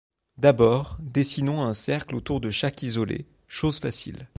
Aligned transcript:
D'abord, 0.39 0.97
dessinons 0.99 1.61
un 1.61 1.75
cercle 1.75 2.15
autour 2.15 2.41
de 2.41 2.49
chaque 2.49 2.81
isolé, 2.81 3.27
chose 3.47 3.79
facile. 3.79 4.27